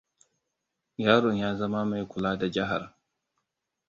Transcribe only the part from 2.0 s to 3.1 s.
kula da jihar.